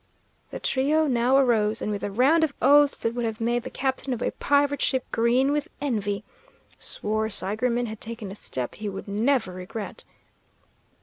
[0.49, 3.69] The trio now arose, and with a round of oaths that would have made the
[3.69, 6.23] captain of a pirate ship green with envy
[6.79, 10.03] swore Seigerman had taken a step he would never regret.